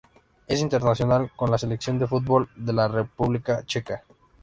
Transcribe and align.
Es 0.47 0.61
internacional 0.61 1.31
con 1.35 1.51
la 1.51 1.59
selección 1.59 1.99
de 1.99 2.07
fútbol 2.07 2.49
de 2.55 2.73
la 2.73 2.87
República 2.87 3.63
Checa. 3.67 4.03